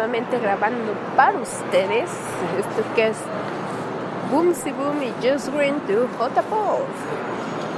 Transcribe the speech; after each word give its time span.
nuevamente 0.00 0.38
grabando 0.38 0.94
para 1.14 1.38
ustedes 1.38 2.08
esto 2.58 2.94
que 2.96 3.08
es 3.08 3.16
Boom 4.30 4.54
Si 4.54 4.72
Boom 4.72 5.02
y 5.02 5.12
Just 5.22 5.52
Green 5.54 5.78
to 5.80 6.08
J 6.18 6.42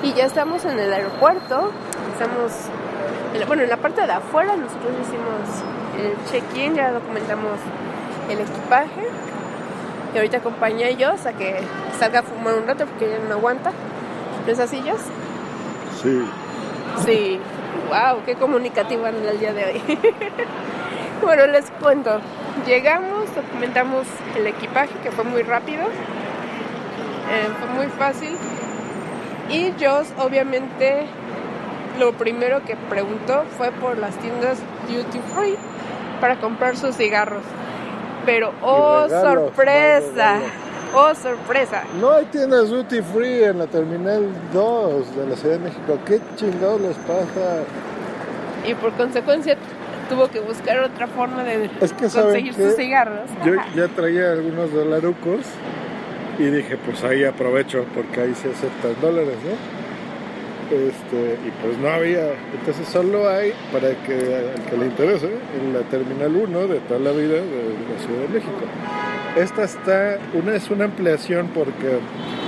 Y 0.04 0.12
ya 0.12 0.26
estamos 0.26 0.64
en 0.64 0.78
el 0.78 0.92
aeropuerto, 0.92 1.72
estamos, 2.12 2.52
bueno, 3.48 3.64
en 3.64 3.70
la 3.70 3.76
parte 3.76 4.06
de 4.06 4.12
afuera 4.12 4.54
nosotros 4.54 4.92
hicimos 5.02 5.42
el 5.98 6.14
check-in, 6.30 6.76
ya 6.76 6.92
documentamos 6.92 7.58
el 8.30 8.38
equipaje. 8.38 9.08
Y 10.14 10.18
ahorita 10.18 10.36
acompañé 10.36 10.84
a 10.84 10.88
ellos 10.90 11.26
a 11.26 11.32
que 11.32 11.56
salga 11.98 12.20
a 12.20 12.22
fumar 12.22 12.54
un 12.54 12.68
rato 12.68 12.86
porque 12.86 13.10
ya 13.10 13.18
no 13.28 13.34
aguanta. 13.34 13.72
¿No 14.46 14.52
es 14.52 14.60
así, 14.60 14.80
Sí. 16.00 16.24
Sí. 17.04 17.40
Wow, 17.88 18.22
qué 18.24 18.36
comunicativo 18.36 19.08
en 19.08 19.26
el 19.26 19.40
día 19.40 19.52
de 19.52 19.64
hoy. 19.64 19.82
bueno, 21.22 21.46
les 21.46 21.70
cuento. 21.80 22.20
Llegamos, 22.66 23.34
documentamos 23.34 24.06
el 24.36 24.46
equipaje 24.46 24.92
que 25.02 25.10
fue 25.10 25.24
muy 25.24 25.42
rápido. 25.42 25.84
Eh, 25.84 27.48
fue 27.58 27.68
muy 27.70 27.86
fácil. 27.86 28.36
Y 29.48 29.72
Joss 29.80 30.12
obviamente 30.18 31.06
lo 31.98 32.12
primero 32.12 32.64
que 32.64 32.76
preguntó 32.76 33.44
fue 33.56 33.70
por 33.70 33.98
las 33.98 34.16
tiendas 34.16 34.58
duty 34.88 35.20
free 35.34 35.56
para 36.20 36.36
comprar 36.40 36.76
sus 36.76 36.96
cigarros. 36.96 37.42
Pero 38.24 38.52
oh 38.62 39.08
sorpresa, 39.08 40.38
oh 40.94 41.14
sorpresa. 41.14 41.82
No 42.00 42.12
hay 42.12 42.24
tiendas 42.26 42.68
duty 42.68 43.02
free 43.02 43.44
en 43.44 43.58
la 43.58 43.66
terminal 43.66 44.28
2 44.52 45.16
de 45.16 45.26
la 45.26 45.36
Ciudad 45.36 45.54
de 45.54 45.64
México. 45.64 45.98
¿Qué 46.06 46.20
chingados 46.36 46.80
les 46.80 46.96
pasa? 46.98 47.64
Y 48.64 48.74
por 48.74 48.92
consecuencia 48.92 49.56
tuvo 50.12 50.28
que 50.28 50.40
buscar 50.40 50.78
otra 50.80 51.06
forma 51.06 51.42
de 51.42 51.70
conseguir 51.80 52.54
sus 52.54 52.76
cigarros. 52.76 53.30
Yo 53.44 53.54
ya 53.74 53.88
traía 53.88 54.32
algunos 54.32 54.72
dolarucos 54.72 55.40
y 56.38 56.44
dije, 56.44 56.76
pues 56.76 57.02
ahí 57.04 57.24
aprovecho 57.24 57.86
porque 57.94 58.20
ahí 58.20 58.34
se 58.34 58.50
aceptan 58.50 58.94
dólares, 59.00 59.36
¿no? 59.44 59.82
Este, 60.72 61.38
y 61.46 61.50
pues 61.62 61.76
no 61.78 61.88
había, 61.88 62.32
entonces 62.58 62.88
solo 62.88 63.28
hay 63.28 63.52
para 63.70 63.90
que 64.04 64.14
al 64.14 64.70
que 64.70 64.76
le 64.78 64.86
interese 64.86 65.28
en 65.60 65.74
la 65.74 65.80
Terminal 65.80 66.34
1 66.34 66.66
de 66.66 66.80
toda 66.80 67.00
la 67.00 67.10
vida 67.10 67.34
de, 67.34 67.42
la 67.42 68.00
Ciudad 68.00 68.22
de 68.22 68.28
México. 68.28 68.62
Esta 69.36 69.64
está, 69.64 70.18
una 70.32 70.54
es 70.54 70.70
una 70.70 70.86
ampliación 70.86 71.48
porque 71.48 71.98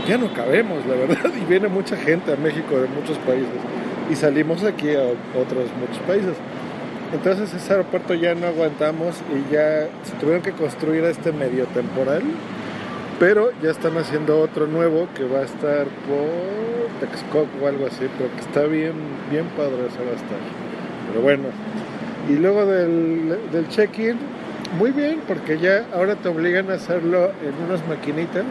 ya 0.08 0.16
no 0.16 0.32
cabemos, 0.32 0.86
la 0.86 0.94
verdad, 0.94 1.30
y 1.42 1.44
viene 1.44 1.68
mucha 1.68 1.96
gente 1.96 2.32
a 2.32 2.36
México 2.36 2.78
de 2.78 2.88
muchos 2.88 3.18
países 3.18 3.60
y 4.10 4.16
salimos 4.16 4.62
aquí 4.64 4.94
a 4.94 5.02
otros 5.38 5.68
muchos 5.78 6.02
países. 6.06 6.34
Entonces 7.14 7.54
ese 7.54 7.72
aeropuerto 7.72 8.12
ya 8.12 8.34
no 8.34 8.46
aguantamos 8.48 9.16
y 9.32 9.52
ya 9.52 9.88
se 10.02 10.12
tuvieron 10.20 10.42
que 10.42 10.52
construir 10.52 11.04
este 11.04 11.32
medio 11.32 11.64
temporal 11.66 12.22
pero 13.18 13.50
ya 13.62 13.70
están 13.70 13.96
haciendo 13.96 14.40
otro 14.40 14.66
nuevo 14.66 15.08
que 15.14 15.24
va 15.24 15.40
a 15.40 15.44
estar 15.44 15.86
por 16.06 17.00
Texcoco 17.00 17.48
o 17.62 17.68
algo 17.68 17.86
así, 17.86 18.06
pero 18.18 18.30
que 18.34 18.40
está 18.40 18.64
bien, 18.64 18.92
bien 19.30 19.46
padre 19.56 19.76
va 19.76 19.82
a 19.84 20.16
estar. 20.16 20.38
Pero 21.08 21.22
bueno, 21.22 21.44
y 22.28 22.34
luego 22.34 22.66
del, 22.66 23.38
del 23.52 23.68
check-in, 23.68 24.16
muy 24.78 24.90
bien, 24.90 25.20
porque 25.28 25.58
ya 25.58 25.86
ahora 25.94 26.16
te 26.16 26.28
obligan 26.28 26.70
a 26.70 26.74
hacerlo 26.74 27.30
en 27.42 27.64
unas 27.66 27.86
maquinitas. 27.86 28.44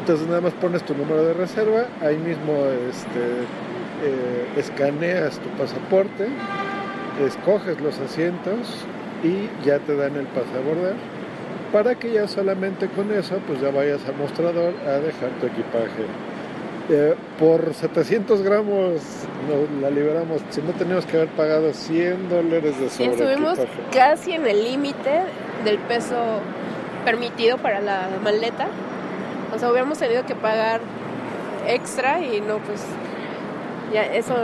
Entonces 0.00 0.26
nada 0.26 0.40
más 0.40 0.54
pones 0.54 0.82
tu 0.84 0.94
número 0.94 1.22
de 1.22 1.34
reserva, 1.34 1.86
ahí 2.00 2.16
mismo 2.16 2.54
este, 2.88 3.20
eh, 4.04 4.46
escaneas 4.56 5.38
tu 5.38 5.48
pasaporte, 5.50 6.28
escoges 7.24 7.80
los 7.80 7.98
asientos 7.98 8.84
y 9.22 9.48
ya 9.66 9.78
te 9.80 9.96
dan 9.96 10.16
el 10.16 10.26
pasaporte 10.26 10.94
para 11.72 11.94
que 11.94 12.12
ya 12.12 12.26
solamente 12.28 12.88
con 12.88 13.12
eso 13.12 13.38
pues 13.46 13.60
ya 13.60 13.70
vayas 13.70 14.00
al 14.06 14.16
mostrador 14.16 14.74
a 14.86 14.98
dejar 14.98 15.30
tu 15.40 15.46
equipaje. 15.46 16.06
Eh, 16.90 17.14
por 17.38 17.74
700 17.74 18.42
gramos 18.42 19.02
la 19.82 19.90
liberamos, 19.90 20.40
si 20.48 20.62
no 20.62 20.72
teníamos 20.72 21.04
que 21.04 21.18
haber 21.18 21.28
pagado 21.30 21.72
100 21.74 22.30
dólares 22.30 22.80
de 22.80 22.88
sobre. 22.88 23.10
estuvimos 23.12 23.58
casi 23.92 24.32
en 24.32 24.46
el 24.46 24.64
límite 24.64 25.24
del 25.64 25.78
peso 25.80 26.16
permitido 27.04 27.58
para 27.58 27.80
la 27.80 28.08
maleta. 28.22 28.68
O 29.54 29.58
sea, 29.58 29.70
hubiéramos 29.70 29.98
tenido 29.98 30.24
que 30.24 30.34
pagar 30.34 30.80
extra 31.66 32.20
y 32.20 32.40
no, 32.40 32.58
pues 32.58 32.82
ya 33.92 34.04
eso 34.04 34.34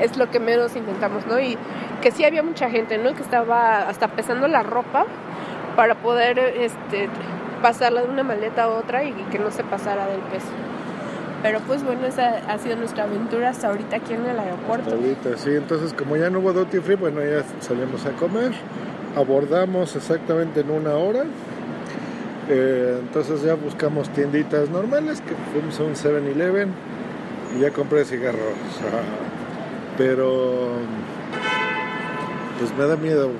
es 0.00 0.16
lo 0.16 0.30
que 0.30 0.38
menos 0.38 0.76
intentamos, 0.76 1.26
¿no? 1.26 1.40
Y 1.40 1.58
que 2.06 2.12
sí 2.12 2.24
había 2.24 2.44
mucha 2.44 2.70
gente, 2.70 2.98
¿no? 2.98 3.12
Que 3.16 3.22
estaba 3.22 3.88
hasta 3.88 4.06
pesando 4.06 4.46
la 4.46 4.62
ropa 4.62 5.06
para 5.74 5.96
poder 5.96 6.38
este, 6.38 7.08
pasarla 7.60 8.02
de 8.02 8.08
una 8.08 8.22
maleta 8.22 8.62
a 8.62 8.68
otra 8.68 9.02
y 9.02 9.12
que 9.32 9.40
no 9.40 9.50
se 9.50 9.64
pasara 9.64 10.06
del 10.06 10.20
peso. 10.20 10.46
Pero 11.42 11.58
pues 11.66 11.82
bueno, 11.82 12.06
esa 12.06 12.42
ha 12.48 12.58
sido 12.58 12.76
nuestra 12.76 13.02
aventura 13.02 13.48
hasta 13.48 13.66
ahorita 13.66 13.96
aquí 13.96 14.12
en 14.12 14.24
el 14.24 14.38
aeropuerto. 14.38 14.94
Ahorita, 14.94 15.36
sí, 15.36 15.50
entonces 15.50 15.92
como 15.94 16.16
ya 16.16 16.30
no 16.30 16.38
hubo 16.38 16.52
duty 16.52 16.78
free, 16.78 16.94
bueno, 16.94 17.24
ya 17.24 17.42
salimos 17.58 18.06
a 18.06 18.10
comer, 18.10 18.52
abordamos 19.16 19.96
exactamente 19.96 20.60
en 20.60 20.70
una 20.70 20.94
hora. 20.94 21.24
Eh, 22.48 23.00
entonces 23.00 23.42
ya 23.42 23.54
buscamos 23.54 24.10
tienditas 24.10 24.70
normales, 24.70 25.20
que 25.22 25.34
fuimos 25.52 25.80
a 25.80 25.82
un 25.82 25.94
7-Eleven 25.96 26.68
y 27.56 27.62
ya 27.62 27.72
compré 27.72 28.04
cigarros. 28.04 28.54
Pero 29.98 30.76
pues 32.58 32.76
me 32.76 32.86
da 32.86 32.96
miedo 32.96 33.30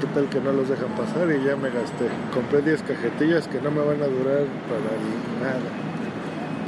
qué 0.00 0.06
tal 0.08 0.28
que 0.28 0.40
no 0.40 0.52
los 0.52 0.68
dejan 0.68 0.90
pasar 0.90 1.28
y 1.30 1.44
ya 1.44 1.56
me 1.56 1.70
gasté. 1.70 2.08
Compré 2.32 2.62
10 2.62 2.82
cajetillas 2.82 3.48
que 3.48 3.60
no 3.60 3.70
me 3.70 3.80
van 3.80 4.02
a 4.02 4.06
durar 4.06 4.44
para 4.68 4.92
nada. 5.42 5.68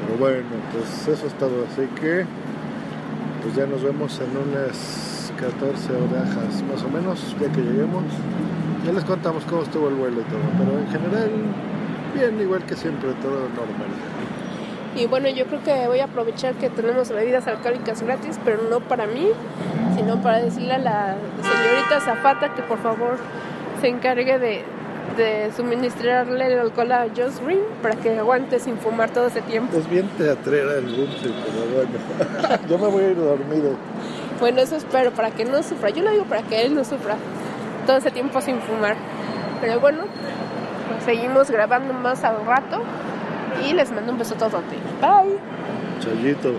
Pero 0.01 0.19
bueno, 0.19 0.49
pues 0.73 1.09
eso 1.09 1.27
es 1.27 1.35
todo. 1.35 1.67
Así 1.71 1.87
que 2.01 2.25
pues 3.43 3.55
ya 3.55 3.67
nos 3.67 3.83
vemos 3.83 4.21
en 4.21 4.31
unas 4.37 5.33
14 5.39 5.93
orejas 5.93 6.63
más 6.71 6.83
o 6.83 6.89
menos, 6.89 7.37
ya 7.41 7.53
que 7.53 7.61
lleguemos. 7.61 8.05
Ya 8.85 8.93
les 8.93 9.05
contamos 9.05 9.45
cómo 9.45 9.63
estuvo 9.63 9.89
el 9.89 9.95
vuelo 9.95 10.21
y 10.21 10.25
todo, 10.25 10.41
pero 10.59 10.79
en 10.79 10.89
general 10.89 11.31
bien, 12.15 12.41
igual 12.41 12.65
que 12.65 12.75
siempre, 12.75 13.13
todo 13.23 13.49
normal. 13.55 13.91
Y 14.97 15.07
bueno, 15.07 15.29
yo 15.29 15.47
creo 15.47 15.63
que 15.63 15.87
voy 15.87 16.01
a 16.01 16.05
aprovechar 16.05 16.55
que 16.55 16.71
tenemos 16.71 17.11
bebidas 17.11 17.47
alcohólicas 17.47 18.03
gratis, 18.03 18.39
pero 18.45 18.63
no 18.69 18.81
para 18.81 19.07
mí, 19.07 19.29
sino 19.97 20.21
para 20.23 20.41
decirle 20.41 20.75
a 20.75 20.79
la 20.79 21.17
señorita 21.43 22.01
Zapata 22.01 22.55
que 22.55 22.63
por 22.63 22.79
favor 22.79 23.19
se 23.81 23.89
encargue 23.89 24.39
de, 24.39 24.65
suministrarle 25.57 26.47
el 26.47 26.59
alcohol 26.61 26.93
a 26.93 27.07
Joss 27.17 27.41
Green 27.45 27.61
para 27.83 27.97
que 27.97 28.17
aguante 28.19 28.61
sin 28.61 28.79
fumar 28.79 29.11
todo 29.11 29.27
ese 29.27 29.41
tiempo. 29.43 29.77
Es 29.77 29.89
bien 29.89 30.09
teatrera 30.17 30.77
el 30.77 30.85
Bunty, 30.85 31.35
pero 31.45 31.67
bueno, 31.75 32.59
yo 32.69 32.79
me 32.79 32.87
voy 32.87 33.05
a 33.05 33.11
ir 33.11 33.17
dormido. 33.17 33.71
Bueno, 34.39 34.61
eso 34.61 34.77
espero, 34.77 35.11
para 35.11 35.33
que 35.33 35.45
no 35.45 35.63
sufra. 35.65 35.91
Yo 35.91 36.05
lo 36.05 36.13
digo 36.13 36.25
para 36.25 36.43
que 36.43 36.63
él 36.63 36.75
no 36.75 36.85
sufra 36.85 37.17
todo 37.87 37.97
ese 37.97 38.13
tiempo 38.13 38.41
sin 38.41 38.61
fumar. 38.61 38.95
Pero 39.61 39.81
bueno, 39.81 40.05
seguimos 41.05 41.51
grabando 41.51 41.93
más 41.95 42.23
al 42.23 42.47
rato 42.47 42.83
y 43.67 43.73
les 43.73 43.91
mando 43.91 44.13
un 44.13 44.19
beso 44.19 44.35
todo. 44.35 44.61
Bye. 45.01 45.39
Chayito. 46.01 46.55